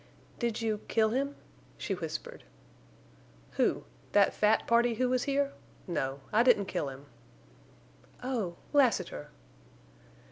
"Did—you—kill—him?" 0.39 1.35
she 1.77 1.93
whispered. 1.93 2.43
"Who? 3.51 3.83
That 4.13 4.33
fat 4.33 4.65
party 4.65 4.95
who 4.95 5.09
was 5.09 5.25
here? 5.25 5.53
No. 5.85 6.21
I 6.33 6.41
didn't 6.41 6.65
kill 6.65 6.89
him." 6.89 7.05
"Oh!... 8.23 8.55
Lassiter!" 8.73 9.29